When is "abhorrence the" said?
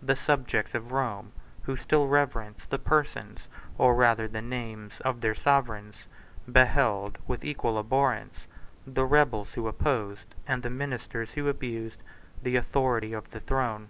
7.76-9.04